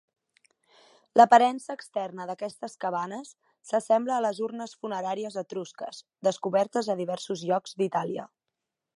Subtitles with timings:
[1.19, 3.33] L'aparença externa d'aquestes cabanes
[3.71, 8.27] s'assembla a les urnes funeràries etrusques, descobertes a diversos llocs d'Itàlia.